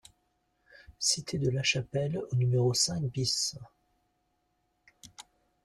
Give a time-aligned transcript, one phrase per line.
[0.97, 3.53] CITE DE LA CHAPELLE au numéro cinq BIS